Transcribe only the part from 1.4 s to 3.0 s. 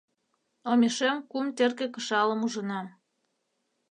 терке кышалым ужынам!..